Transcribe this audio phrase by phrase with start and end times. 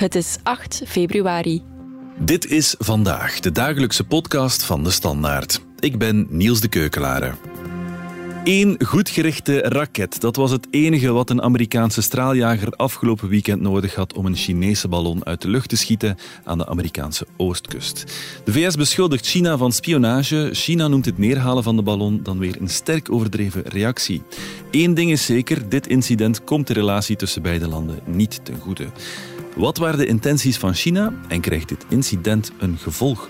[0.00, 1.62] Het is 8 februari.
[2.18, 5.60] Dit is vandaag de dagelijkse podcast van de Standaard.
[5.78, 7.34] Ik ben Niels de Keukelare.
[8.44, 10.20] Eén goed gerichte raket.
[10.20, 14.88] Dat was het enige wat een Amerikaanse straaljager afgelopen weekend nodig had om een Chinese
[14.88, 18.04] ballon uit de lucht te schieten aan de Amerikaanse oostkust.
[18.44, 20.50] De VS beschuldigt China van spionage.
[20.52, 24.22] China noemt het neerhalen van de ballon dan weer een sterk overdreven reactie.
[24.70, 28.86] Eén ding is zeker, dit incident komt de relatie tussen beide landen niet ten goede.
[29.56, 33.28] Wat waren de intenties van China en krijgt dit incident een gevolg?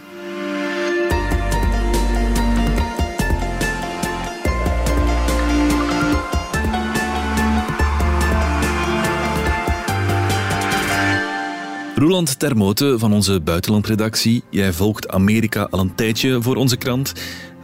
[11.95, 14.43] Roland Termote van onze buitenlandredactie.
[14.51, 17.13] Jij volgt Amerika al een tijdje voor onze krant.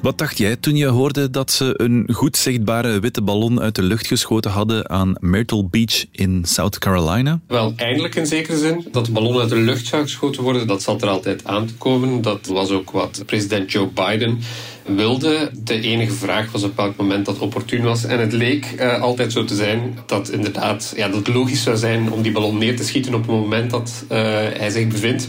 [0.02, 3.82] Wat dacht jij toen je hoorde dat ze een goed zichtbare witte ballon uit de
[3.82, 7.41] lucht geschoten hadden aan Myrtle Beach in South Carolina?
[7.46, 8.88] Wel, eindelijk in zekere zin.
[8.92, 11.74] Dat de ballon uit de lucht zou geschoten worden, dat zat er altijd aan te
[11.74, 12.22] komen.
[12.22, 14.39] Dat was ook wat president Joe Biden
[14.86, 15.50] wilde.
[15.64, 18.05] De enige vraag was op welk moment dat opportun was.
[18.05, 21.77] En het leek uh, altijd zo te zijn dat inderdaad ja, dat het logisch zou
[21.77, 24.19] zijn om die ballon neer te schieten op het moment dat uh,
[24.56, 25.28] hij zich bevindt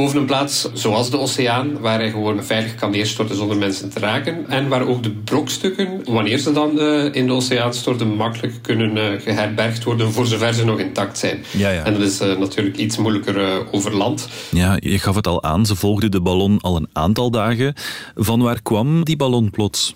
[0.00, 3.98] boven een plaats zoals de oceaan, waar hij gewoon veilig kan neerstorten zonder mensen te
[3.98, 4.48] raken.
[4.48, 8.96] En waar ook de brokstukken, wanneer ze dan uh, in de oceaan storten, makkelijk kunnen
[8.96, 11.44] uh, geherbergd worden, voor zover ze nog intact zijn.
[11.50, 11.84] Ja, ja.
[11.84, 14.28] En dat is uh, natuurlijk iets moeilijker over land.
[14.50, 17.74] Ja, je gaf het al aan, ze volgden de ballon al een aantal dagen.
[18.14, 19.94] Van waar kwam die ballon plots?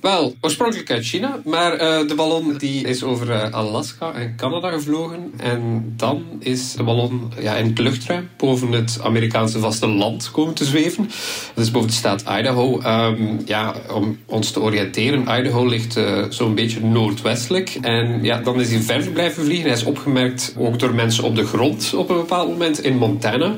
[0.00, 4.70] Wel, oorspronkelijk uit China, maar uh, de ballon die is over uh, Alaska en Canada
[4.70, 5.32] gevlogen.
[5.36, 10.64] En dan is de ballon ja, in het luchtruim boven het Amerikaanse vasteland komen te
[10.64, 11.10] zweven.
[11.54, 12.80] Dat is boven de staat Idaho.
[12.82, 17.78] Um, ja, om ons te oriënteren, Idaho ligt uh, zo'n beetje noordwestelijk.
[17.80, 19.66] En ja, dan is hij verder blijven vliegen.
[19.66, 23.56] Hij is opgemerkt ook door mensen op de grond op een bepaald moment in Montana.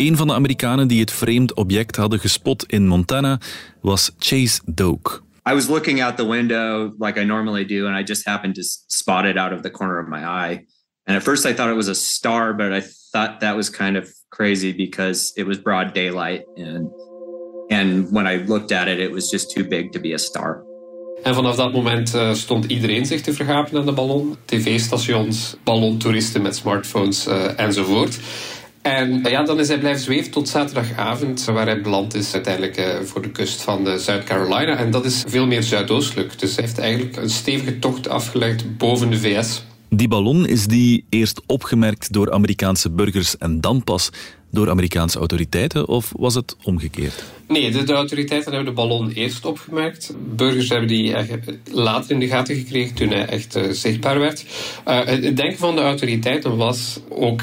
[0.00, 3.38] Een van de Amerikanen die het vreemd object hadden gespot in Montana
[3.80, 5.22] was Chase Doak.
[5.50, 8.62] I was looking out the window like I normally do, and I just happened to
[8.86, 10.66] spot it out of the corner of my eye.
[11.04, 13.96] And at first I thought it was a star, but I thought that was kind
[13.96, 16.42] of crazy because it was broad daylight.
[16.56, 16.90] And,
[17.70, 20.62] and when I looked at it, it was just too big to be a star.
[21.22, 24.36] En vanaf dat moment uh, stond iedereen zich te vergapen aan de ballon.
[24.44, 28.18] TV-stations, ballontoeristen met smartphones uh, enzovoort.
[28.82, 33.00] En ja, dan is hij blijven zweven tot zaterdagavond, waar hij beland is uiteindelijk uh,
[33.04, 34.76] voor de kust van uh, Zuid-Carolina.
[34.76, 36.38] En dat is veel meer zuidoostelijk.
[36.38, 39.62] Dus hij heeft eigenlijk een stevige tocht afgelegd boven de VS.
[39.88, 44.10] Die ballon, is die eerst opgemerkt door Amerikaanse burgers en dan pas
[44.50, 45.88] door Amerikaanse autoriteiten?
[45.88, 47.24] Of was het omgekeerd?
[47.48, 50.14] Nee, de, de autoriteiten hebben de ballon eerst opgemerkt.
[50.34, 51.16] Burgers hebben die
[51.72, 54.44] later in de gaten gekregen toen hij echt uh, zichtbaar werd.
[54.84, 57.40] het denken van de autoriteiten was ook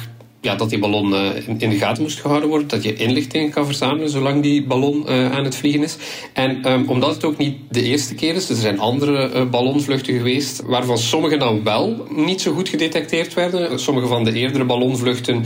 [0.47, 2.67] ja, dat die ballon uh, in, de gaten moest gehouden worden.
[2.67, 5.97] Dat je inlichtingen kan verzamelen zolang die ballon uh, aan het vliegen is.
[6.33, 9.49] En um, omdat het ook niet de eerste keer is, dus er zijn andere uh,
[9.49, 13.79] ballonvluchten geweest, waarvan sommige dan wel niet zo goed gedetecteerd werden.
[13.79, 15.43] Sommige van de eerdere ballonvluchten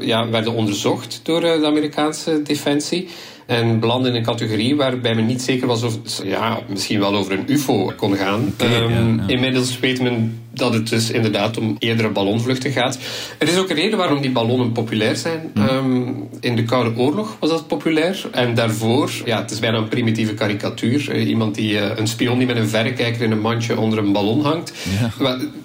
[0.00, 3.08] ja, werden onderzocht door de Amerikaanse defensie.
[3.46, 7.32] En belanden in een categorie waarbij men niet zeker was of ja, misschien wel over
[7.32, 8.52] een UFO kon gaan.
[8.60, 9.28] Okay, um, ja, ja.
[9.34, 12.98] Inmiddels weet men dat het dus inderdaad om eerdere ballonvluchten gaat.
[13.38, 15.50] Er is ook een reden waarom die ballonnen populair zijn.
[15.54, 15.60] Hm.
[15.60, 18.26] Um, in de Koude Oorlog was dat populair.
[18.32, 21.14] En daarvoor, ja, het is bijna een primitieve karikatuur.
[21.16, 24.12] Uh, iemand die, uh, een spion die met een verrekijker in een mandje onder een
[24.12, 24.72] ballon hangt.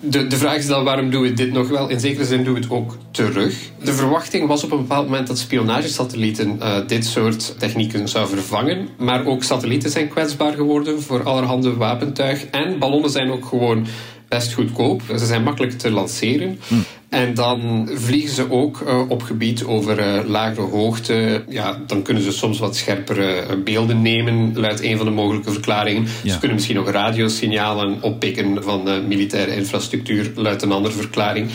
[0.02, 1.90] De, de vraag is dan, waarom doen we dit nog wel?
[1.90, 3.56] In zekere zin doen we het ook terug.
[3.84, 8.90] De verwachting was op een bepaald moment dat spionagesatellieten uh, dit soort technieken zou vervangen.
[8.98, 12.46] Maar ook satellieten zijn kwetsbaar geworden voor allerhande wapentuig.
[12.46, 13.88] En ballonnen zijn ook gewoon
[14.28, 15.02] best goedkoop.
[15.18, 16.60] Ze zijn makkelijk te lanceren.
[16.68, 16.76] Hm.
[17.10, 21.44] En dan vliegen ze ook uh, op gebied over uh, lagere hoogte.
[21.50, 25.52] Ja, dan kunnen ze soms wat scherpere uh, beelden nemen, luidt een van de mogelijke
[25.52, 26.08] verklaringen.
[26.24, 26.34] Ja.
[26.34, 31.50] Ze kunnen misschien ook radiosignalen oppikken van militaire infrastructuur, luidt een andere verklaring.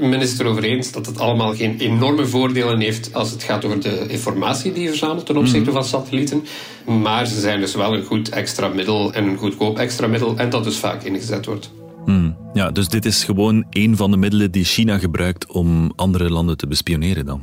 [0.00, 3.64] Men is het erover eens dat het allemaal geen enorme voordelen heeft als het gaat
[3.64, 6.44] over de informatie die je verzamelt ten opzichte van satellieten.
[6.84, 10.50] Maar ze zijn dus wel een goed extra middel en een goedkoop extra middel en
[10.50, 11.70] dat dus vaak ingezet wordt.
[12.04, 12.36] Hmm.
[12.52, 16.56] Ja, dus dit is gewoon een van de middelen die China gebruikt om andere landen
[16.56, 17.42] te bespioneren dan?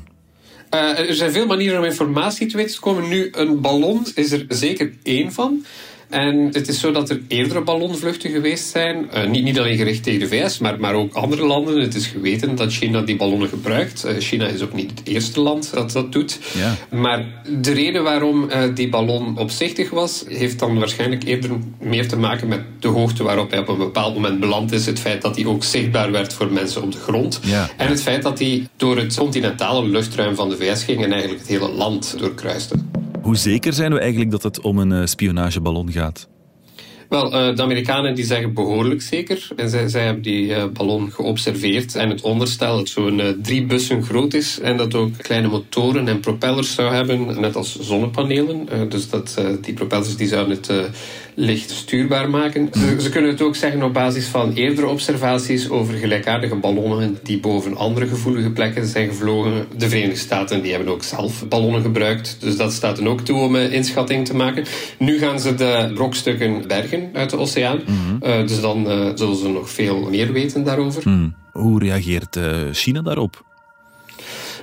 [0.75, 3.09] Uh, er zijn veel manieren om informatie te weten te komen.
[3.09, 5.65] Nu, een ballon is er zeker één van.
[6.11, 9.09] En het is zo dat er eerdere ballonvluchten geweest zijn.
[9.13, 11.81] Uh, niet, niet alleen gericht tegen de VS, maar, maar ook andere landen.
[11.81, 14.05] Het is geweten dat China die ballonnen gebruikt.
[14.05, 16.39] Uh, China is ook niet het eerste land dat dat doet.
[16.57, 16.75] Ja.
[16.89, 17.25] Maar
[17.61, 21.49] de reden waarom uh, die ballon opzichtig was, heeft dan waarschijnlijk eerder
[21.79, 24.85] meer te maken met de hoogte waarop hij op een bepaald moment beland is.
[24.85, 27.39] Het feit dat hij ook zichtbaar werd voor mensen op de grond.
[27.43, 27.69] Ja.
[27.77, 31.41] En het feit dat hij door het continentale luchtruim van de VS ging en eigenlijk
[31.41, 32.75] het hele land doorkruiste.
[33.21, 36.29] Hoe zeker zijn we eigenlijk dat het om een uh, spionageballon gaat?
[37.11, 39.47] Wel, uh, de Amerikanen die zeggen behoorlijk zeker.
[39.55, 41.95] En zij, zij hebben die uh, ballon geobserveerd.
[41.95, 44.59] En het onderstel dat zo'n uh, drie bussen groot is.
[44.59, 47.39] En dat ook kleine motoren en propellers zou hebben.
[47.41, 48.67] Net als zonnepanelen.
[48.89, 50.71] dus dat, die propellers die zouden het
[51.35, 52.69] licht stuurbaar maken.
[52.99, 57.77] Ze, kunnen het ook zeggen op basis van eerdere observaties over gelijkaardige ballonnen die boven
[57.77, 59.65] andere gevoelige plekken zijn gevlogen.
[59.77, 62.37] De Verenigde Staten die hebben ook zelf ballonnen gebruikt.
[62.39, 64.65] Dus dat staat er ook toe om inschatting te maken.
[64.97, 67.79] Nu gaan ze de brokstukken bergen uit de oceaan.
[67.85, 68.29] Mm -hmm.
[68.29, 71.09] uh, dus dan uh, zullen ze nog veel meer weten daarover.
[71.09, 71.35] Mm.
[71.51, 73.50] Hoe reageert uh, China daarop?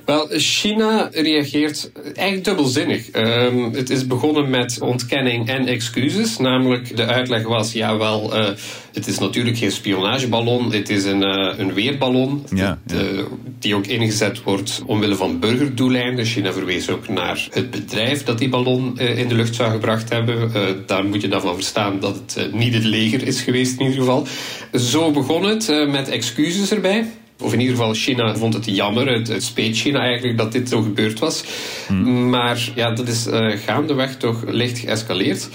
[0.09, 3.07] Wel, China reageert eigenlijk dubbelzinnig.
[3.13, 6.39] Um, het is begonnen met ontkenning en excuses.
[6.39, 8.49] Namelijk, de uitleg was, ja wel, uh,
[8.93, 10.73] het is natuurlijk geen spionageballon.
[10.73, 12.45] Het is een, uh, een weerballon.
[12.55, 12.79] Ja, ja.
[12.87, 13.27] De,
[13.59, 16.25] die ook ingezet wordt omwille van burgerdoeleinden.
[16.25, 20.11] China verwees ook naar het bedrijf dat die ballon uh, in de lucht zou gebracht
[20.11, 20.53] hebben.
[20.87, 23.99] daar moet je dan van verstaan dat het niet het leger is geweest in ieder
[23.99, 24.27] geval.
[24.73, 27.07] Zo begon het met excuses erbij.
[27.41, 29.09] Of in ieder geval, China vond het jammer.
[29.09, 31.45] Het, het speet China eigenlijk dat dit zo gebeurd was.
[31.87, 32.29] Hmm.
[32.29, 35.49] Maar ja, dat is uh, gaandeweg toch licht geëscaleerd.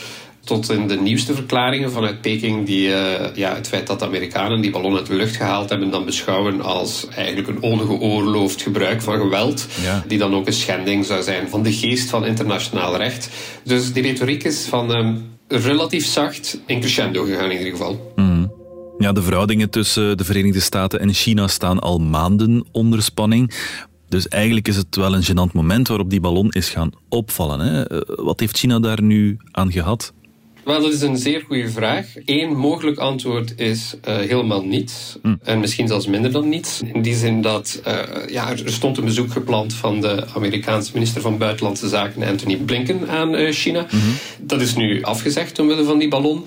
[0.44, 2.96] Tot in de nieuwste verklaringen vanuit Peking, die uh,
[3.36, 6.62] ja, het feit dat de Amerikanen die ballon uit de lucht gehaald hebben, dan beschouwen
[6.62, 9.68] als eigenlijk een ongeoorloofd gebruik van geweld.
[9.84, 10.04] Ja.
[10.08, 13.30] Die dan ook een schending zou zijn van de geest van internationaal recht.
[13.64, 18.13] Dus die retoriek is van um, relatief zacht in crescendo gegaan in ieder geval.
[19.04, 23.54] Ja, de verhoudingen tussen de Verenigde Staten en China staan al maanden onder spanning.
[24.10, 27.60] Dus eigenlijk is het wel een gênant moment waarop die ballon is gaan opvallen.
[27.60, 27.84] Hè?
[28.24, 30.14] Wat heeft China daar nu aan gehad?
[30.64, 32.06] Wel, dat is een zeer goede vraag.
[32.26, 35.18] Eén mogelijk antwoord is uh, helemaal niets.
[35.22, 35.40] Mm.
[35.44, 36.82] En misschien zelfs minder dan niets.
[36.94, 37.94] In die zin dat uh,
[38.30, 43.10] ja, er stond een bezoek gepland van de Amerikaanse minister van Buitenlandse Zaken, Anthony Blinken,
[43.10, 43.82] aan uh, China.
[43.82, 44.14] Mm -hmm.
[44.42, 46.46] Dat is nu afgezegd omwille van die ballon.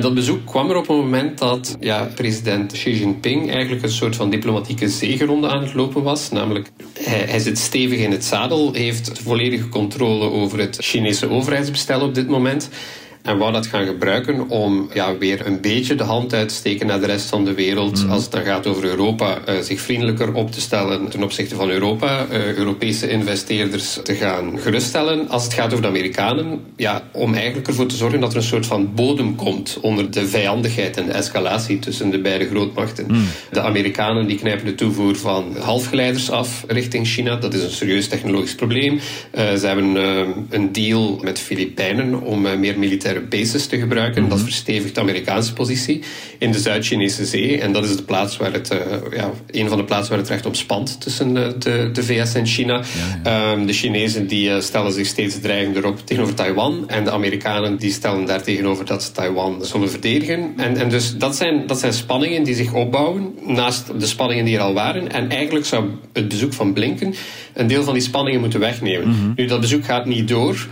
[0.00, 4.16] Dat bezoek kwam er op een moment dat ja, president Xi Jinping eigenlijk een soort
[4.16, 6.30] van diplomatieke zegeronde aan het lopen was.
[6.30, 12.00] Namelijk, hij, hij zit stevig in het zadel, heeft volledige controle over het Chinese overheidsbestel
[12.00, 12.68] op dit moment.
[13.28, 16.86] En wou dat gaan gebruiken om ja, weer een beetje de hand uit te steken
[16.86, 18.04] naar de rest van de wereld.
[18.04, 18.10] Mm.
[18.10, 21.70] Als het dan gaat over Europa, uh, zich vriendelijker op te stellen ten opzichte van
[21.70, 22.26] Europa.
[22.30, 25.28] Uh, Europese investeerders te gaan geruststellen.
[25.28, 28.42] Als het gaat over de Amerikanen, ja, om eigenlijk ervoor te zorgen dat er een
[28.42, 33.06] soort van bodem komt onder de vijandigheid en de escalatie tussen de beide grootmachten.
[33.08, 33.24] Mm.
[33.50, 37.36] De Amerikanen die knijpen de toevoer van halfgeleiders af richting China.
[37.36, 38.94] Dat is een serieus technologisch probleem.
[38.94, 39.00] Uh,
[39.54, 39.96] ze hebben
[40.50, 44.22] een deal met de Filipijnen om meer militaire bases te gebruiken.
[44.22, 44.30] Mhm.
[44.30, 46.02] Dat verstevigt de Amerikaanse positie
[46.38, 47.60] in de Zuid-Chinese Zee.
[47.60, 48.78] En dat is de plaats waar het, uh,
[49.16, 52.34] ja, een van de plaatsen waar het recht op spant tussen de, de, de VS
[52.34, 52.82] en China.
[53.24, 56.88] Ja, um, de Chinezen die uh, stellen zich steeds dreigender op tegenover Taiwan.
[56.88, 60.52] En de Amerikanen die stellen daar tegenover dat ze Taiwan zullen verdedigen.
[60.56, 64.56] En, en dus dat zijn, dat zijn spanningen die zich opbouwen naast de spanningen die
[64.56, 65.12] er al waren.
[65.12, 67.14] En eigenlijk zou het bezoek van Blinken
[67.54, 69.08] een deel van die spanningen moeten wegnemen.
[69.08, 69.32] Mhm.
[69.36, 70.66] Nu, dat bezoek gaat niet door.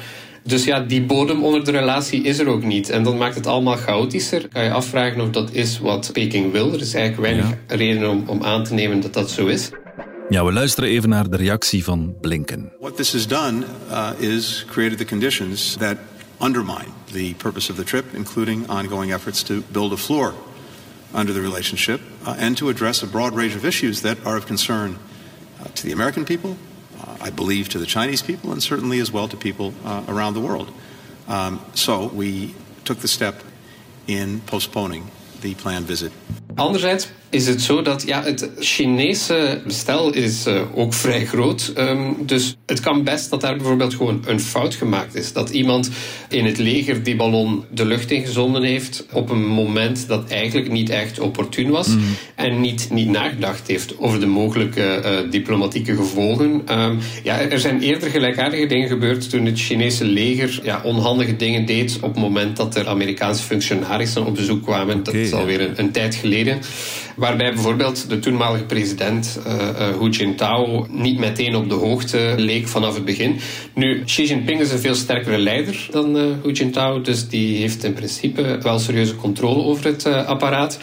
[0.47, 2.91] Dus ja, die bodem onder de relatie is er ook niet.
[2.91, 4.49] En dat maakt het allemaal chaotischer.
[4.49, 6.73] Kan je afvragen of dat is wat Peking wil.
[6.73, 7.77] Er is eigenlijk weinig Ja.
[7.77, 9.71] reden om, om aan te nemen dat dat zo is.
[10.29, 12.73] Ja, we luisteren even naar de reactie van Blinken.
[12.81, 15.97] What this has done uh, is created the conditions that
[16.43, 20.35] undermine the purpose of the trip, including ongoing efforts to build a floor
[21.15, 24.47] under the relationship uh, and to address a broad range of issues that are of
[24.47, 24.91] concern
[25.61, 26.57] uh, to the American people,
[27.01, 30.35] uh, I believe to the Chinese people, and certainly as well to people uh, around
[30.35, 30.73] the world.
[31.29, 33.43] Um, so we took the step
[34.07, 35.11] in postponing
[35.41, 36.13] the planned visit.
[36.57, 41.73] Anderzijds is het zo dat ja, het Chinese bestel is uh, ook vrij groot.
[41.79, 45.33] Um, dus het kan best dat daar bijvoorbeeld gewoon een fout gemaakt is.
[45.33, 45.91] Dat iemand
[46.29, 50.91] in het leger die ballon de lucht ingezonden heeft op een moment dat eigenlijk niet
[50.91, 51.89] echt opportun was.
[51.89, 52.03] Mm.
[52.35, 56.63] En niet, niet nagedacht heeft over de mogelijke uh, diplomatieke gevolgen.
[56.81, 61.67] Um, ja, er zijn eerder gelijkaardige dingen gebeurd toen het Chinese leger ja, onhandige dingen
[61.67, 64.99] deed op het moment dat er Amerikaanse functionarissen op bezoek kwamen.
[64.99, 66.46] Okay, dat is alweer een, een tijd geleden.
[67.17, 72.69] Waarbij bijvoorbeeld de toenmalige president uh, uh, Hu Jintao niet meteen op de hoogte leek
[72.69, 73.37] vanaf het begin.
[73.75, 77.85] Nu, Xi Jinping is een veel sterkere leider dan uh, Hu Jintao, dus die heeft
[77.85, 80.79] in principe wel serieuze controle over het apparaat.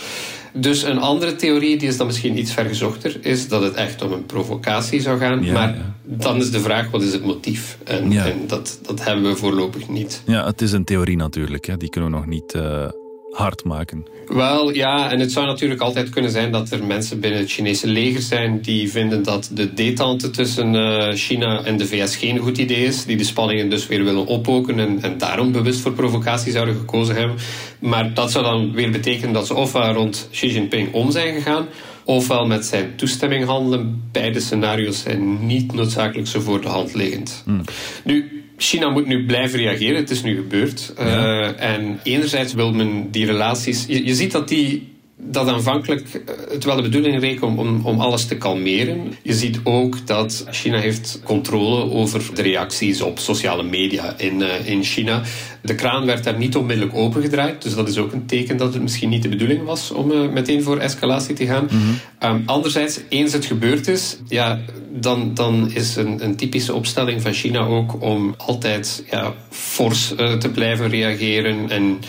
[0.53, 4.11] Dus een andere theorie, die is dan misschien iets vergezochter, is dat het echt om
[4.11, 5.51] een provocatie zou gaan.
[5.51, 7.77] maar dan is de vraag, wat is het motief?
[7.83, 10.21] En, en, dat, dat hebben we voorlopig niet.
[10.25, 11.65] Ja, het is een theorie natuurlijk.
[11.65, 11.77] Hè.
[11.77, 12.87] Die kunnen we nog niet uh,
[13.33, 14.05] hard maken.
[14.27, 17.87] Wel, ja, en het zou natuurlijk altijd kunnen zijn dat er mensen binnen het Chinese
[17.87, 22.57] leger zijn die vinden dat de detente tussen uh, China en de VS geen goed
[22.57, 26.51] idee is, die de spanningen dus weer willen oppoken en, en daarom bewust voor provocatie
[26.51, 27.37] zouden gekozen hebben.
[27.79, 31.67] Maar dat zou dan weer betekenen dat ze ofwel rond Xi Jinping om zijn gegaan,
[32.03, 34.09] ofwel met zijn toestemming handelen.
[34.11, 37.41] Beide scenario's zijn niet noodzakelijk zo voor de hand liggend.
[37.45, 37.61] Hmm.
[38.03, 39.95] Nu, China moet nu blijven reageren.
[39.95, 40.93] Het is nu gebeurd.
[40.99, 43.85] Uh, en enerzijds wil men die relaties.
[43.87, 47.81] Je, je ziet dat die dat aanvankelijk eh, het wel de bedoeling leek om, om,
[47.85, 49.13] om, alles te kalmeren.
[49.21, 54.67] Je ziet ook dat China heeft controle over de reacties op sociale media in, uh,
[54.67, 55.21] in China.
[55.61, 58.81] De kraan werd daar niet onmiddellijk opengedraaid, dus dat is ook een teken dat het
[58.81, 61.67] misschien niet de bedoeling was om uh, meteen voor escalatie te gaan.
[61.71, 67.21] Mm um, anderzijds, eens het gebeurd is, ja, dan, dan is een, een typische opstelling
[67.21, 70.07] van China ook om altijd ja, fors
[70.39, 71.99] te blijven reageren en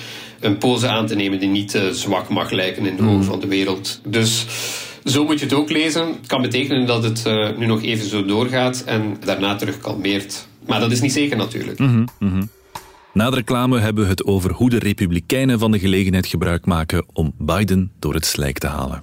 [0.44, 3.22] een pose aan te nemen die niet uh, zwak mag lijken in de ogen mm.
[3.22, 4.00] van de wereld.
[4.06, 4.46] Dus
[5.04, 6.06] zo moet je het ook lezen.
[6.06, 10.46] Het kan betekenen dat het uh, nu nog even zo doorgaat en daarna terug kalmeert.
[10.66, 11.78] Maar dat is niet zeker natuurlijk.
[11.78, 12.48] Mm -hmm,
[13.12, 17.04] Na de reclame hebben we het over hoe de Republikeinen van de gelegenheid gebruik maken
[17.12, 19.02] om Biden door het slijk te halen.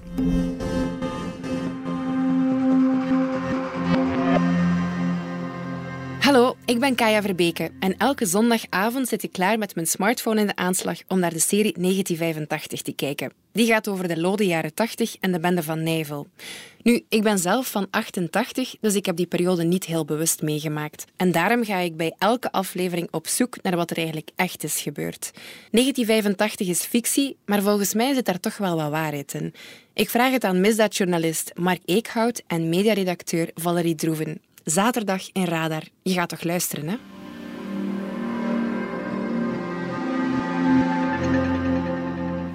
[6.72, 10.56] Ik ben Kaya Verbeke en elke zondagavond zit ik klaar met mijn smartphone in de
[10.56, 13.32] aanslag om naar de serie 1985 te kijken.
[13.52, 16.26] Die gaat over de lode jaren 80 en de bende van Nijvel.
[16.82, 21.04] Nu, ik ben zelf van 88, dus ik heb die periode niet heel bewust meegemaakt.
[21.16, 24.80] En daarom ga ik bij elke aflevering op zoek naar wat er eigenlijk echt is
[24.80, 25.30] gebeurd.
[25.70, 29.54] 1985 is fictie, maar volgens mij zit daar toch wel wat waarheid in.
[29.94, 34.40] Ik vraag het aan misdaadjournalist Mark Eekhout en mediaredacteur Valerie Droeven.
[34.64, 35.82] Zaterdag in Radar.
[36.02, 36.96] Je gaat toch luisteren, hè?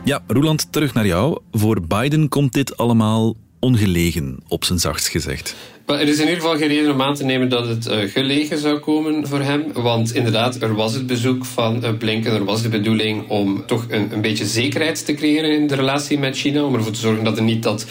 [0.04, 1.40] Ja, Roeland, terug naar jou.
[1.52, 5.56] Voor Biden komt dit allemaal ongelegen, op zijn zachtst gezegd.
[5.86, 8.58] er is in ieder geval geen reden om aan te nemen dat het uh, gelegen
[8.58, 9.74] zou komen voor hem.
[9.74, 12.34] Want inderdaad, er was het bezoek van uh, Blinken.
[12.34, 16.20] Er was de bedoeling om toch een, een beetje zekerheid te creëren in de relatie
[16.20, 16.64] met China.
[16.64, 17.86] Om ervoor te zorgen dat er niet dat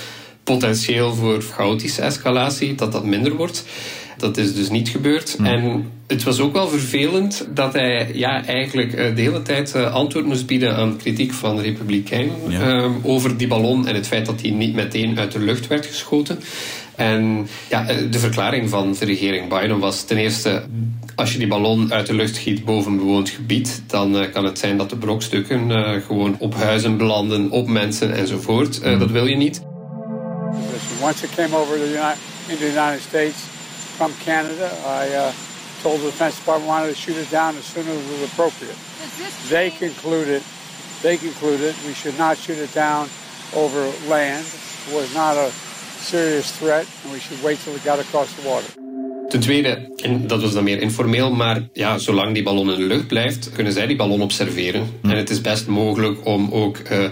[0.44, 3.64] potentieel voor chaotische escalatie, dat dat minder wordt.
[4.16, 5.36] Dat is dus niet gebeurd.
[5.42, 9.94] En het was ook wel vervelend dat hij ja, eigenlijk eh, de hele tijd eh,
[9.94, 14.26] antwoord moest bieden aan kritiek van de Republikeinen ehm, over die ballon en het feit
[14.26, 16.40] dat die niet meteen uit de lucht werd geschoten.
[16.94, 20.62] En ja, eh, de verklaring van de regering Biden was ten eerste:
[21.14, 24.76] als je die ballon uit de lucht schiet boven bewoond gebied, dan kan het zijn
[24.76, 25.70] dat de brokstukken
[26.06, 28.80] gewoon op huizen belanden, op mensen enzovoort.
[28.84, 29.62] Uh, dat wil je niet.
[31.00, 32.18] Once it came over the United,
[32.48, 33.36] in the United States,
[33.96, 34.68] from Canada.
[34.84, 35.32] I uh,
[35.82, 38.76] told the Defense Department wanted to shoot it down as soon as it was appropriate.
[39.48, 40.42] They concluded,
[41.02, 43.08] they concluded we should not shoot it down
[43.54, 44.44] over land.
[44.88, 45.50] It was not a
[46.12, 48.70] serious threat, and we should wait till it got across the water.
[49.28, 52.86] Ten tweede, en dat was dan meer informeel, maar ja, zolang die ballon in de
[52.86, 54.98] lucht blijft, kunnen zij die ballon observeren.
[55.00, 55.10] Hm.
[55.10, 57.08] En het is best mogelijk om ook uh,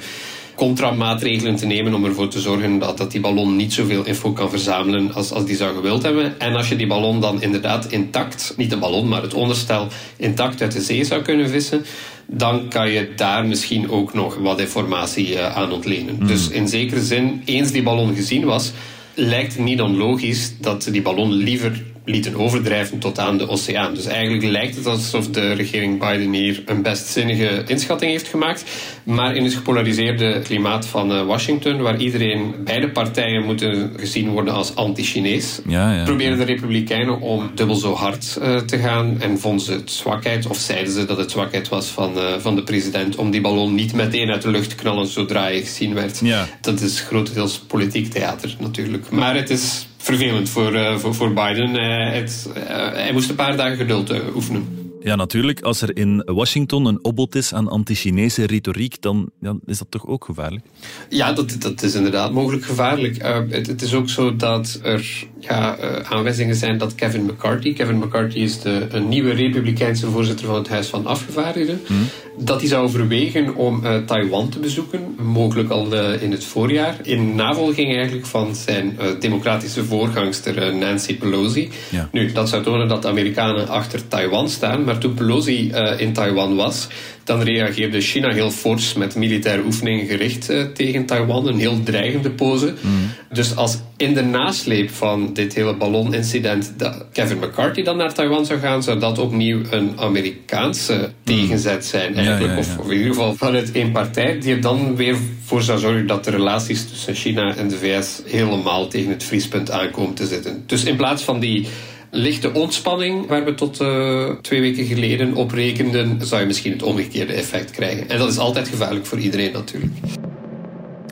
[0.54, 4.50] contramaatregelen te nemen om ervoor te zorgen dat, dat die ballon niet zoveel info kan
[4.50, 6.40] verzamelen als, als die zou gewild hebben.
[6.40, 10.62] En als je die ballon dan inderdaad intact, niet de ballon, maar het onderstel intact
[10.62, 11.84] uit de zee zou kunnen vissen,
[12.26, 16.16] dan kan je daar misschien ook nog wat informatie uh, aan ontlenen.
[16.16, 16.26] Hmm.
[16.26, 18.72] Dus in zekere zin, eens die ballon gezien was,
[19.14, 23.94] lijkt het niet onlogisch dat die ballon liever lieten overdrijven tot aan de oceaan.
[23.94, 28.64] Dus eigenlijk lijkt het alsof de regering Biden hier een bestzinnige inschatting heeft gemaakt.
[29.04, 34.54] Maar in het gepolariseerde klimaat van eh, Washington, waar iedereen, beide partijen moeten gezien worden
[34.54, 36.04] als anti-Chinees, ja, ja.
[36.04, 40.46] proberen de Republikeinen om dubbel zo hard uh, te gaan en vonden ze het zwakheid,
[40.46, 43.74] of zeiden ze dat het zwakheid was van, uh, van de president om die ballon
[43.74, 46.20] niet meteen uit de lucht te knallen zodra hij gezien werd.
[46.22, 46.48] Ja.
[46.60, 49.10] Dat is grotendeels politiek theater natuurlijk.
[49.10, 51.74] Maar het is vervelend voor, uh, voor, voor Biden.
[51.74, 54.84] Uh, het, uh, hij moest een paar dagen geduld oefenen.
[55.04, 55.60] Ja, natuurlijk.
[55.60, 60.06] Als er in Washington een opbod is aan anti-Chinese retoriek, dan, dan, is dat toch
[60.06, 60.64] ook gevaarlijk?
[61.08, 63.22] Ja, dat, dat is inderdaad mogelijk gevaarlijk.
[63.48, 67.98] Het, het, is ook zo dat er ja, uh, aanwijzingen zijn dat Kevin McCarthy, Kevin
[67.98, 72.02] McCarthy is de een nieuwe republikeinse voorzitter van het Huis van Afgevaardigden, mhm.
[72.36, 76.96] Dat hij zou overwegen om uh, Taiwan te bezoeken, mogelijk al uh, in het voorjaar,
[77.02, 81.70] in navolging eigenlijk van zijn democratische voorgangster Nancy Pelosi.
[81.90, 82.08] Ja.
[82.12, 86.56] Nu, dat zou tonen dat de Amerikanen achter Taiwan staan, maar toen Pelosi in Taiwan
[86.56, 86.88] was,
[87.24, 91.46] dan reageerde China heel fors met militaire oefeningen gericht uh, tegen Taiwan.
[91.46, 92.74] Een heel dreigende pose.
[92.80, 93.10] Mm.
[93.32, 98.46] Dus als in de nasleep van dit hele ballonincident dat Kevin McCarthy dan naar Taiwan
[98.46, 101.12] zou gaan, zou dat opnieuw een Amerikaanse mm.
[101.24, 102.14] tegenzet zijn.
[102.14, 102.54] Eigenlijk.
[102.54, 102.78] Ja, ja, ja.
[102.78, 106.24] Of in ieder geval vanuit één partij, die er dan weer voor zou zorgen dat
[106.24, 110.62] de relaties tussen China en de VS helemaal tegen het vriespunt aankomen te zitten.
[110.66, 111.66] Dus in plaats van die
[112.14, 116.82] lichte ontspanning, waar we tot uh, twee weken geleden op rekenden, zou je misschien het
[116.82, 118.08] omgekeerde effect krijgen.
[118.08, 119.92] En dat is altijd gevaarlijk voor iedereen natuurlijk.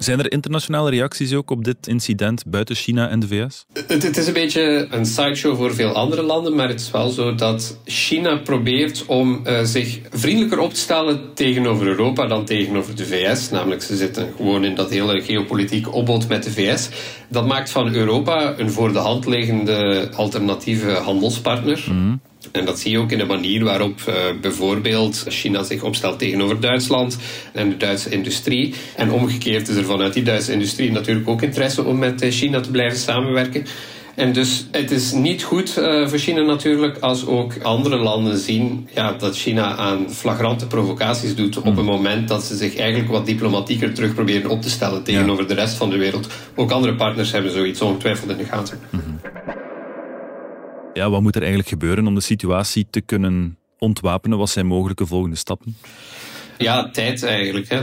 [0.02, 3.64] Zijn er internationale reacties ook op dit incident buiten China en de VS?
[3.72, 7.08] Het, het, is een beetje een sideshow voor veel andere landen, maar het is wel
[7.08, 12.96] zo dat China probeert om uh, zich vriendelijker op te stellen tegenover Europa dan tegenover
[12.96, 13.50] de VS.
[13.50, 16.88] Namelijk, ze zitten gewoon in dat hele geopolitieke opbod met de VS.
[17.28, 21.84] Dat maakt van Europa een voor de hand liggende alternatieve handelspartner.
[21.88, 22.20] Mm.
[22.52, 26.60] En dat zie je ook in de manier waarop uh, bijvoorbeeld China zich opstelt tegenover
[26.60, 27.18] Duitsland
[27.52, 28.74] en de Duitse industrie.
[28.96, 32.70] En omgekeerd is er vanuit die Duitse industrie natuurlijk ook interesse om met China te
[32.70, 33.66] blijven samenwerken.
[34.14, 38.88] En dus het is niet goed uh, voor China natuurlijk als ook andere landen zien
[38.94, 41.84] ja, dat China aan flagrante provocaties doet op een hmm.
[41.84, 45.74] moment dat ze zich eigenlijk wat diplomatieker terug proberen op te stellen tegenover de rest
[45.74, 46.26] van de wereld.
[46.54, 48.78] Ook andere partners hebben zoiets ongetwijfeld in de gaten.
[48.90, 49.12] Mm
[50.94, 54.38] ja, wat moet er eigenlijk gebeuren om de situatie te kunnen ontwapenen?
[54.38, 55.76] Wat zijn mogelijke volgende stappen?
[56.58, 57.68] Ja, tijd eigenlijk.
[57.68, 57.82] Hè.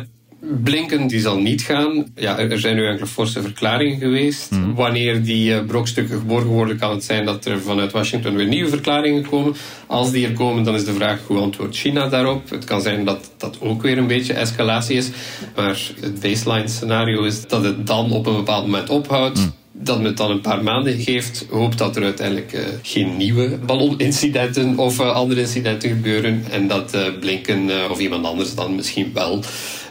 [0.64, 2.06] Blinken die zal niet gaan.
[2.16, 4.52] Ja, er zijn nu enkele forse verklaringen geweest.
[4.52, 4.74] Mhm.
[4.74, 8.70] Wanneer die uh, brokstukken geborgen worden, kan het zijn dat er vanuit Washington weer nieuwe
[8.70, 9.56] verklaringen komen.
[9.88, 12.50] Als die er komen, dan is de vraag hoe antwoordt China daarop.
[12.50, 15.10] Het kan zijn dat dat ook weer een beetje escalatie is.
[15.56, 19.38] Maar het baseline scenario is dat het dan op een bepaald moment ophoudt.
[19.38, 19.50] Mhm
[19.82, 24.78] dat het dan een paar maanden geeft, hoop dat er uiteindelijk uh, geen nieuwe ballonincidenten
[24.78, 26.44] of uh, andere incidenten gebeuren.
[26.52, 29.44] En dat uh, Blinken of iemand anders dan misschien wel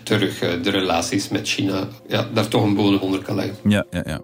[0.02, 3.56] terug de relaties met China ja, daar toch een bodem onder kan leggen.
[3.68, 4.20] Ja, ja, ja.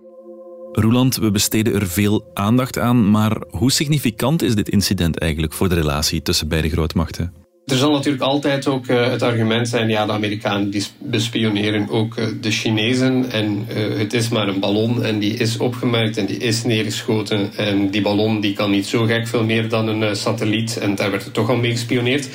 [0.73, 5.69] Roeland, we besteden er veel aandacht aan, maar hoe significant is dit incident eigenlijk voor
[5.69, 7.44] de relatie tussen beide grootmachten?
[7.67, 12.17] Er zal natuurlijk altijd ook uh, het argument zijn, ja, de Amerikanen die bespioneren ook
[12.17, 16.27] uh, de Chinezen en uh, het is maar een ballon en die is opgemerkt en
[16.27, 20.17] die is neergeschoten en die ballon die kan niet zo gek veel meer dan een
[20.17, 22.29] satelliet en daar werd er toch al mee gespioneerd.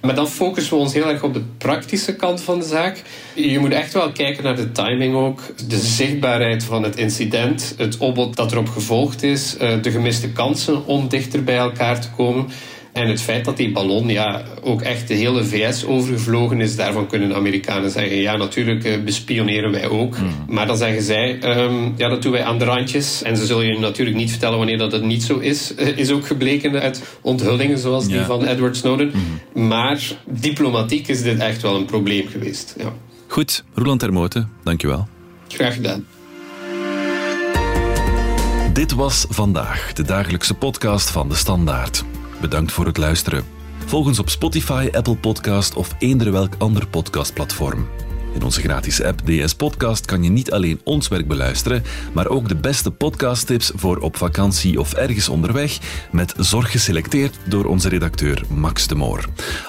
[0.00, 3.02] Maar dan focussen we ons heel erg op de praktische kant van de zaak.
[3.34, 7.96] Je moet echt wel kijken naar de timing ook, de zichtbaarheid van het incident, het
[7.96, 12.46] opbod dat erop gevolgd is, de gemiste kansen om dichter bij elkaar te komen.
[12.92, 17.06] En het feit dat die ballon ja, ook echt de hele VS overgevlogen is, daarvan
[17.06, 20.16] kunnen de Amerikanen zeggen: ja, natuurlijk uh, bespioneren wij ook.
[20.16, 20.44] Hmm.
[20.48, 23.22] Maar dan zeggen zij: um, ja, dat doen wij aan de randjes.
[23.22, 25.74] En ze zullen je natuurlijk niet vertellen wanneer dat het niet zo is.
[25.78, 29.10] Uh, is ook gebleken uit onthullingen zoals die van Edward Snowden.
[29.10, 29.68] Hmm.
[29.68, 32.74] Maar diplomatiek is dit echt wel een probleem geweest.
[32.78, 32.92] Ja.
[33.26, 35.08] Goed, Roland Termoten, dankjewel.
[35.48, 36.06] Graag gedaan.
[38.72, 42.04] Dit was vandaag de dagelijkse podcast van de Standaard.
[42.42, 43.44] Bedankt voor het luisteren.
[43.86, 47.88] Volg ons op Spotify, Apple Podcast of eender welk ander podcastplatform.
[48.34, 52.48] In onze gratis app DS Podcast kan je niet alleen ons werk beluisteren, maar ook
[52.48, 55.78] de beste podcasttips voor op vakantie of ergens onderweg,
[56.12, 59.24] met zorg geselecteerd door onze redacteur Max de Moor.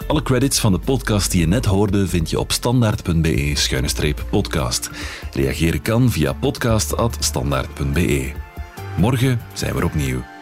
[0.08, 4.90] Alle credits van de podcast die je net hoorde vind je op standaard.be-podcast.
[5.34, 8.32] Reageren kan via podcast.standaard.be.
[8.98, 10.33] Morgen zijn we opnieuw.